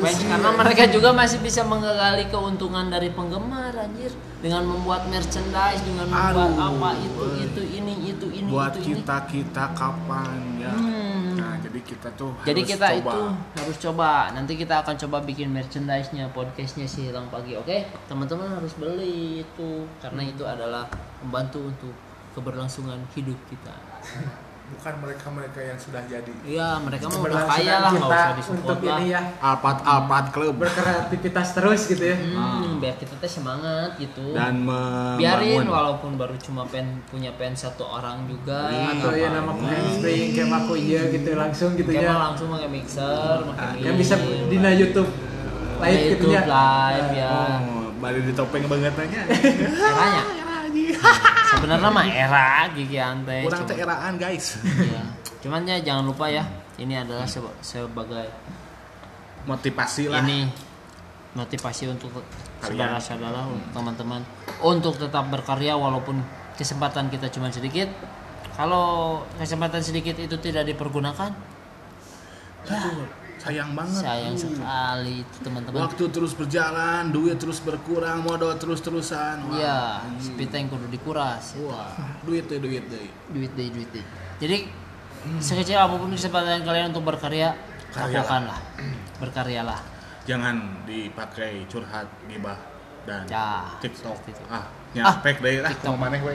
[0.00, 6.06] fans karena mereka juga masih bisa menggali keuntungan dari penggemar anjir dengan membuat merchandise dengan
[6.06, 7.44] membuat Aduh, apa itu eh.
[7.50, 11.38] itu ini itu ini buat itu ini kita kita kapan ya Hmm.
[11.38, 13.12] nah jadi kita tuh jadi harus kita coba.
[13.12, 13.20] itu
[13.60, 17.76] harus coba nanti kita akan coba bikin merchandise-nya podcastnya si hilang pagi oke
[18.10, 20.84] teman-teman harus beli itu karena itu adalah
[21.22, 21.94] membantu untuk
[22.34, 23.74] keberlangsungan hidup kita
[24.66, 26.32] bukan mereka mereka yang sudah jadi.
[26.42, 28.96] Iya mereka mah udah kaya lah nggak kita usah disupport untuk lah.
[28.96, 29.20] ini ya.
[29.38, 30.54] Alpat alpat klub.
[30.56, 32.16] Berkreativitas terus gitu ya.
[32.16, 34.34] Hmm, biar kita teh semangat gitu.
[34.34, 34.66] Dan
[35.16, 40.34] biarin walaupun baru cuma pen punya pen satu orang juga Iya, Atau ya nama handspring
[40.34, 42.10] kayak aku iya gitu langsung gitu ya.
[42.12, 45.10] langsung pakai mixer pakai Yang bisa di na YouTube
[45.76, 46.42] live gitu ya.
[46.42, 47.30] YouTube live ya.
[47.62, 49.20] oh balik di topeng banget nanya
[50.36, 51.00] eranya
[51.48, 54.46] sebenarnya mah era gigi ante kurang cuma- teh eraan guys.
[54.60, 55.02] Iya.
[55.38, 56.42] cuman ya jangan lupa ya
[56.76, 58.26] ini adalah seba- sebagai
[59.44, 60.20] motivasi lah.
[60.20, 60.50] Ini
[61.32, 62.10] motivasi untuk
[62.58, 64.20] saudara-saudara untuk teman-teman.
[64.58, 66.18] Untuk tetap berkarya walaupun
[66.54, 67.86] kesempatan kita cuma sedikit.
[68.52, 71.28] Kalau kesempatan sedikit itu tidak dipergunakan
[72.66, 73.06] Aduh,
[73.46, 74.02] sayang banget.
[74.02, 74.50] Sayang tuh.
[74.50, 75.78] sekali itu teman-teman.
[75.86, 81.94] Waktu terus berjalan duit terus berkurang modal terus terusan iya spiteng kudu dikuras wah
[82.26, 83.06] duit deh duit deh.
[83.30, 84.04] Duit deh duit deh.
[84.42, 84.66] Jadi
[85.38, 87.54] sekecil apa pun kesempatan kalian untuk berkarya
[87.94, 88.58] lakukanlah
[89.22, 89.80] berkaryalah.
[90.26, 92.58] Jangan dipakai curhat gibah
[93.06, 94.18] dan Ya, TikTok.
[94.50, 95.62] Ah Ah, nyapek deh.
[95.62, 95.94] Lah TikTok.
[95.94, 96.34] mau maneh we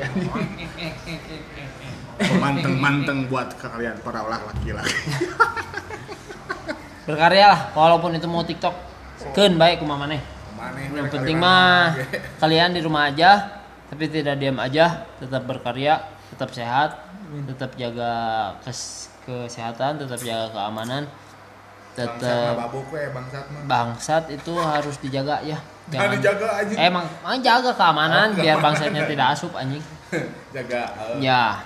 [2.37, 4.93] manteng-manteng buat kalian para ulah laki-laki
[7.11, 8.73] berkaryalah walaupun itu mau TikTok.
[9.35, 10.21] Ken baik kumaha maneh
[10.61, 11.97] maneh yang penting mah
[12.41, 15.97] kalian di rumah aja tapi tidak diam aja tetap berkarya
[16.29, 17.01] tetap sehat
[17.49, 18.13] tetap jaga
[18.61, 21.09] kes kesehatan tetap jaga keamanan
[21.91, 22.55] tetap
[23.11, 25.59] bangsat bangsat itu harus dijaga ya.
[25.91, 26.77] Jangan dijaga anjing.
[26.79, 29.83] emang emang jaga keamanan Oh, biar bangsatnya tidak asup anjing.
[30.55, 31.59] Jaga eh, ya.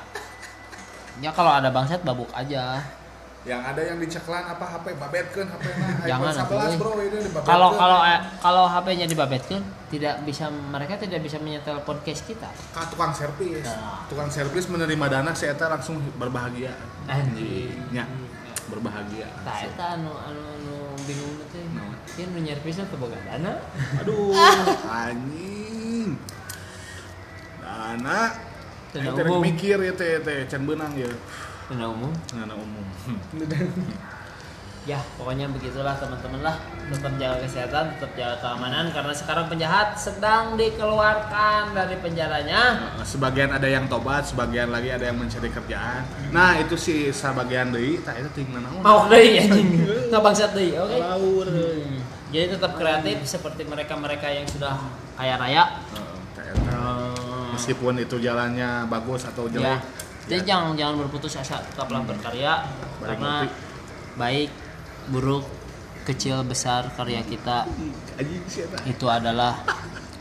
[1.22, 2.82] Ya kalau ada bangsat babuk aja
[3.46, 7.18] yang ada yang diceklan apa HP babetkeun HP na Jangan, iPhone 11 atuh, bro ini
[7.22, 7.46] dibabetkeun.
[7.46, 12.82] kalau kalau eh, kalau HP-nya dibabetkan tidak bisa mereka tidak bisa menyetel podcast kita ka
[12.88, 14.02] tukang servis Nah.
[14.06, 16.74] tukang servis menerima dana saya teh langsung berbahagia
[17.06, 18.10] anjing nya
[18.66, 21.62] berbahagia Tah eta anu anu anu bingung teh.
[21.70, 21.94] Naon?
[22.18, 23.62] Ieu nu nyervisna teu boga dana.
[24.02, 24.34] aduh
[25.06, 26.18] anjing
[27.62, 28.26] dana
[29.28, 29.42] umum.
[29.44, 31.10] mikir ya teh teh can beunang ya
[31.66, 32.14] Dana umum.
[32.30, 32.86] dana umum
[34.86, 36.62] Ya, pokoknya begitulah teman-teman lah.
[36.94, 42.94] Tetap jaga kesehatan, tetap jaga keamanan karena sekarang penjahat sedang dikeluarkan dari penjaranya.
[43.02, 47.98] Sebagian ada yang tobat sebagian lagi ada yang mencari kerjaan nah itu sih sebagian deui
[48.06, 49.90] tak itu ting naon Mau deui anjing.
[50.14, 50.98] Ngabangsat deui, oke?
[51.02, 51.98] laur Hmm.
[52.30, 54.76] Jadi tetap kreatif seperti mereka-mereka yang sudah
[55.18, 55.82] kaya raya.
[56.46, 56.86] Eta.
[57.56, 59.80] meskipun itu jalannya bagus atau Ya.
[60.26, 62.66] Jadi jangan jangan berputus asa, tetaplah berkarya
[62.98, 63.54] Balik karena ngopi.
[64.18, 64.50] baik,
[65.14, 65.46] buruk,
[66.06, 67.70] kecil, besar karya kita
[68.90, 69.62] itu adalah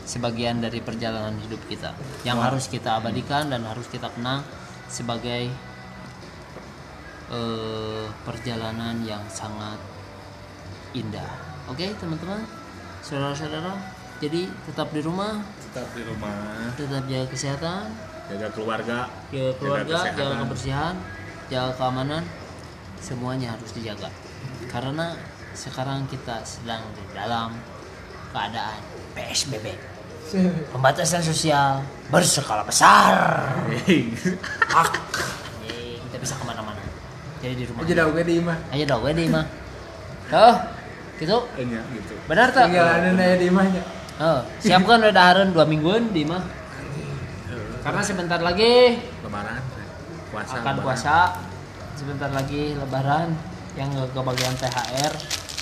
[0.05, 1.97] sebagian dari perjalanan hidup kita.
[2.21, 4.45] Yang harus kita abadikan dan harus kita kenang
[4.85, 5.49] sebagai
[7.33, 9.81] eh, perjalanan yang sangat
[10.93, 11.27] indah.
[11.65, 12.45] Oke, teman-teman,
[13.01, 13.73] saudara-saudara,
[14.21, 16.69] jadi tetap di rumah, tetap di rumah.
[16.77, 17.89] Tetap jaga kesehatan,
[18.25, 20.17] jaga keluarga jaga keluarga, kesehatan.
[20.17, 20.95] jaga kebersihan,
[21.51, 22.23] jaga keamanan,
[22.97, 24.09] semuanya harus dijaga.
[24.69, 25.13] Karena
[25.53, 27.53] sekarang kita sedang di dalam
[28.33, 28.81] keadaan
[29.13, 29.77] PSBB,
[30.73, 33.13] pembatasan sosial berskala besar.
[33.85, 34.09] Hei.
[34.73, 34.91] Hak,
[35.63, 36.81] Yeay, kita bisa ke mana-mana.
[37.39, 37.85] Jadi di rumah.
[37.85, 38.57] Aja dah gue di imah.
[38.73, 39.45] Ayo dong, gue di mah.
[40.33, 40.55] Oh,
[41.21, 41.37] gitu.
[41.53, 42.73] Enya gitu Benar tak?
[42.73, 43.83] Tinggalan aya di imahnya.
[44.17, 46.64] Oh, siapkan udah dahareun dua mingguan di mah.
[47.85, 49.61] Karena sebentar lagi lebaran
[50.33, 50.77] puasa akan lebaran.
[50.81, 51.17] puasa.
[51.95, 53.29] Sebentar lagi lebaran
[53.77, 55.13] yang nggak kebagian THR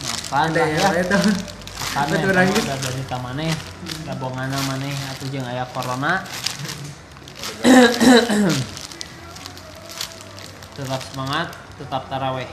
[0.04, 1.04] maafkan Ada lah ya ya.
[1.04, 1.20] itu.
[1.94, 3.48] akan ya udah dari kamane
[4.02, 6.24] gabonganna maneh atuh jeung aya corona.
[10.74, 12.50] Tetap semangat tetap taraweh.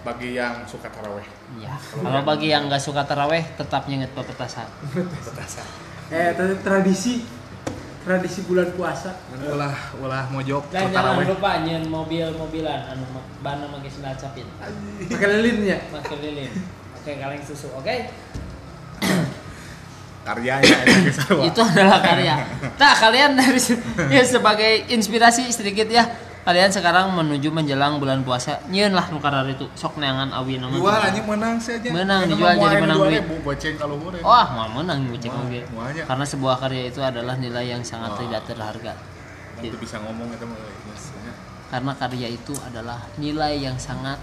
[0.00, 1.26] Bagi yang suka taraweh.
[1.60, 4.68] Ya kalau bagi yang nggak suka taraweh tetap nyenget pepetasan
[5.26, 5.66] petasan
[6.08, 6.32] Eh,
[6.64, 7.20] tradisi
[8.08, 9.12] tradisi bulan puasa.
[9.44, 13.04] ulah ulah mojok dan jangan lupa nyen mobil-mobilan anu
[13.38, 14.48] ban mah geus dilacapin
[15.04, 15.78] Pakai lilin ya.
[15.92, 16.50] pakai lilin.
[16.96, 17.94] Oke kaleng susu oke?
[20.24, 21.40] Karyanya ke sarua.
[21.42, 22.36] itu adalah karya.
[22.80, 23.60] Nah kalian dari
[24.08, 26.04] ya sebagai inspirasi sedikit ya
[26.48, 28.56] kalian sekarang menuju menjelang bulan puasa.
[28.72, 29.68] Nyeun lah nu karar itu.
[29.76, 31.92] Sok neangan awi nama jual aja menang sih aja.
[31.92, 33.20] Menang, dijual jadi menang duit.
[33.20, 35.60] ribu, goceng kalau hure wah mau menang Mau, oge.
[36.08, 38.20] karena sebuah karya itu adalah nilai yang sangat Wah.
[38.24, 38.92] tidak terharga.
[39.60, 41.32] Itu bisa ngomong itu maksudnya
[41.68, 44.16] karena karya itu adalah nilai yang sangat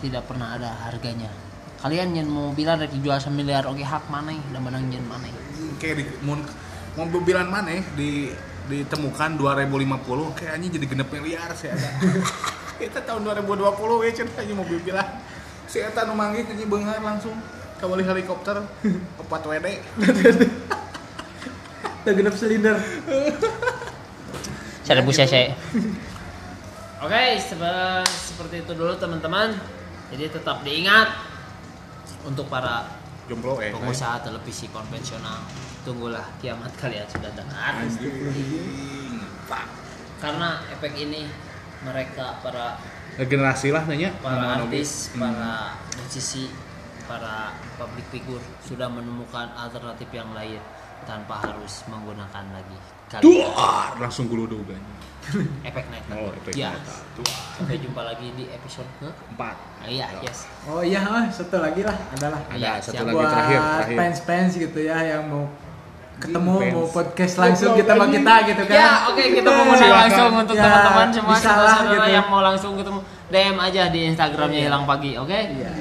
[0.00, 1.28] tidak pernah ada harganya.
[1.84, 5.28] Kalian yang mau bilang rek dijual semiliar oke hak mana udah menang nyen mana
[5.76, 8.32] kayak di mau mobilan mana di
[8.64, 11.88] ditemukan 2050 kayaknya jadi genep miliar sih ada
[12.80, 13.60] kita tahun 2020
[14.02, 15.20] ya cerita aja mobil bilang
[15.68, 17.36] si eta nu manggih ini benghar langsung
[17.76, 18.64] kembali helikopter
[19.20, 19.68] opat WD
[22.04, 22.76] Udah genep silinder.
[24.84, 25.32] seribu cc
[27.04, 29.56] oke sebe- seperti itu dulu teman-teman.
[30.12, 31.16] Jadi tetap diingat
[32.28, 32.84] untuk para
[33.28, 33.72] jomblo eh.
[33.72, 35.44] Pengusaha televisi konvensional.
[35.84, 37.30] Tunggulah kiamat kalian sudah
[39.44, 39.66] Pak.
[40.24, 41.28] karena efek ini
[41.84, 42.80] mereka para
[43.20, 44.08] generasi lah nanya.
[44.24, 46.48] para artis, para musisi,
[47.04, 50.56] para public figure sudah menemukan alternatif yang lain
[51.04, 52.78] tanpa harus menggunakan lagi.
[53.12, 54.80] Kalian Duar, langsung gulu duga
[55.68, 56.02] efek net.
[56.10, 56.70] oh efek ya.
[57.14, 57.36] Duar.
[57.54, 60.48] Sampai jumpa lagi di episode ke empat Ah, iya, yes.
[60.64, 63.04] Oh iya, oh, satu lagi lah adalah ada Iya, satu siap.
[63.04, 65.44] lagi buat terakhir terakhir fans-fans gitu ya yang mau
[66.16, 66.72] ketemu Fans.
[66.72, 68.76] mau podcast langsung kita sama kita gitu kan.
[68.76, 72.16] Ya, oke kita mau ngundang langsung untuk Ya, teman-teman semua bisa lah, saudara-saudara gitu.
[72.16, 75.30] yang mau langsung ketemu DM aja di Instagramnya hilang pagi, oke?
[75.34, 75.72] Iya.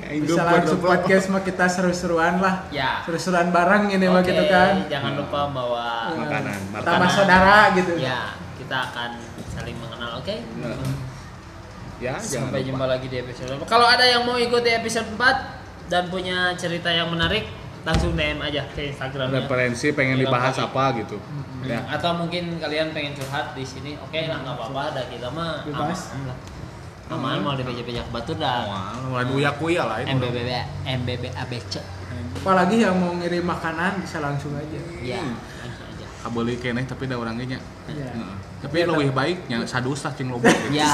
[0.00, 2.64] Aing Bisa langsung podcast mah kita seru-seruan lah.
[2.70, 3.04] Ya.
[3.04, 4.88] Seru-seruan bareng ini mah Oke, gitu kan.
[4.88, 7.08] Jangan lupa bawa Makanan, Sama makanan.
[7.10, 7.92] saudara gitu.
[7.98, 8.20] Ya,
[8.68, 9.10] kita akan
[9.48, 10.36] saling mengenal, oke?
[10.60, 10.76] Nah.
[11.98, 12.68] ya jangan Sampai lupa.
[12.68, 13.56] jumpa lagi di episode.
[13.64, 17.48] Kalau ada yang mau ikuti episode 4 dan punya cerita yang menarik,
[17.80, 19.48] langsung DM aja ke Instagramnya.
[19.48, 21.16] referensi pengen dibahas apa gitu
[21.64, 24.80] ya Atau mungkin kalian pengen curhat di sini, oke lah nggak apa-apa.
[24.92, 26.12] Ada kita mah Bebas.
[26.12, 26.36] aman.
[27.08, 28.68] Aman mau dibejak-bejak batu dah.
[29.08, 30.50] mulai uyak uya lah itu MBBB
[30.84, 31.80] MBB ABC.
[32.44, 34.76] Apalagi yang mau ngirim makanan bisa langsung aja.
[35.00, 35.57] Ya, langsung
[36.28, 37.60] kabeli keneh tapi ada orangnya nya.
[37.88, 38.08] Iya.
[38.12, 38.36] Heeh.
[38.58, 40.76] tapi lebih baik nya sadus lah cing loba gitu.
[40.76, 40.92] Ya.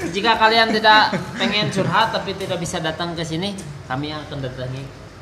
[0.00, 3.52] Jika kalian tidak pengen curhat tapi tidak bisa datang ke sini,
[3.84, 4.80] kami akan datangi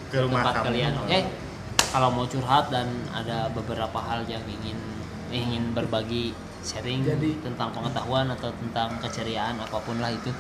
[0.09, 0.67] Ke rumah tempat kamu.
[0.71, 0.93] kalian.
[1.03, 1.19] Oke.
[1.89, 4.79] Kalau mau curhat dan ada beberapa hal yang ingin
[5.29, 10.31] ingin berbagi sharing Jadi- tentang pengetahuan atau tentang keceriaan apa pun lah itu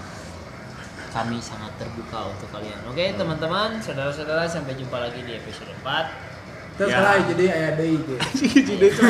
[1.09, 2.79] kami sangat terbuka untuk kalian.
[2.85, 6.12] Oke, teman-teman, saudara-saudara sampai jumpa lagi di episode 4.
[6.78, 6.98] Terus Ya.
[7.02, 8.14] lah jadi ayah deh gitu.
[8.64, 9.02] jadi itu.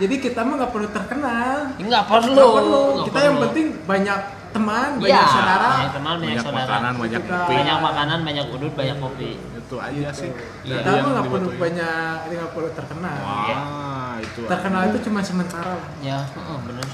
[0.00, 1.56] Jadi kita mah nggak perlu terkenal.
[1.76, 2.32] Enggak perlu.
[2.32, 2.82] Nggak perlu.
[3.04, 3.22] Kita perlu.
[3.22, 4.18] yang penting banyak
[4.50, 5.68] teman, Iya, banyak saudara.
[5.70, 6.60] banyak teman, banyak, banyak saudara.
[6.62, 9.30] makanan banyak kopi banyak makanan, banyak udut, banyak kopi.
[9.54, 10.30] itu aja sih
[10.62, 10.76] Iya.
[10.78, 13.16] Kita mah nggak perlu banyak, nggak perlu terkenal.
[13.18, 15.76] wah itu Terkenal itu cuma sementara.
[16.00, 16.86] Ya, heeh, bener.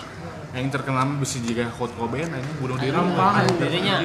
[0.58, 3.46] Yang terkenal mah bisa juga Kurt Cobain aja bunuh diri aja.
[3.56, 3.96] dirinya.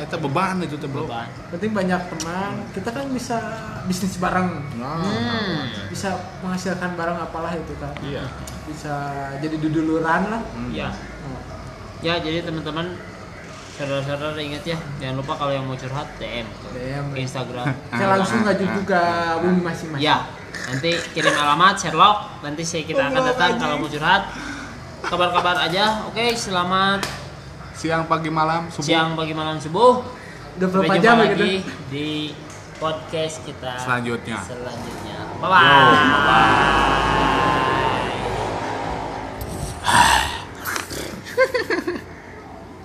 [0.00, 1.28] eta beban itu teh bro Beban.
[1.52, 2.52] Penting banyak teman.
[2.72, 3.36] Kita kan bisa
[3.84, 5.88] bisnis bareng, nah Hmm.
[5.88, 7.92] bisa menghasilkan barang apalah itu kan.
[8.00, 8.24] iya
[8.64, 8.94] Bisa
[9.38, 10.40] jadi duduluran lah.
[10.56, 10.72] Hmm.
[10.72, 10.88] Ya.
[11.28, 11.40] Oh.
[12.00, 12.96] Ya, jadi teman-teman
[13.74, 17.04] saudara-saudara ingat ya, jangan lupa kalau yang mau curhat DM ke DM.
[17.18, 17.66] Instagram.
[17.92, 19.02] Saya langsung ngaju juga
[19.42, 20.00] bumi masing-masing.
[20.00, 20.16] Ya,
[20.64, 24.30] nanti kirim alamat Sherlock, nanti saya kita akan datang kalau mau curhat
[25.06, 26.02] kabar-kabar aja.
[26.08, 27.04] Oke, selamat
[27.74, 28.86] siang pagi malam subuh.
[28.86, 30.00] Siang pagi malam subuh.
[30.56, 31.70] Udah berapa jam ya lagi gitu.
[31.90, 32.30] di
[32.80, 34.40] podcast kita selanjutnya.
[34.40, 35.16] Selanjutnya.
[35.42, 35.60] Bye bye.
[35.60, 37.04] Yo, bye, -bye.